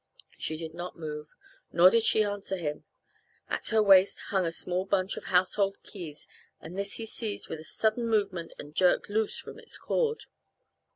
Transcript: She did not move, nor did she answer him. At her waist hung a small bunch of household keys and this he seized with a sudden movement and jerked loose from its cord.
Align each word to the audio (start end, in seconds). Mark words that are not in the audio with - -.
She 0.39 0.57
did 0.57 0.73
not 0.73 0.97
move, 0.97 1.29
nor 1.71 1.91
did 1.91 2.01
she 2.01 2.23
answer 2.23 2.57
him. 2.57 2.85
At 3.47 3.67
her 3.67 3.83
waist 3.83 4.17
hung 4.29 4.47
a 4.47 4.51
small 4.51 4.83
bunch 4.83 5.15
of 5.15 5.25
household 5.25 5.77
keys 5.83 6.25
and 6.59 6.75
this 6.75 6.93
he 6.93 7.05
seized 7.05 7.49
with 7.49 7.59
a 7.59 7.63
sudden 7.63 8.09
movement 8.09 8.51
and 8.57 8.73
jerked 8.73 9.09
loose 9.11 9.37
from 9.37 9.59
its 9.59 9.77
cord. 9.77 10.23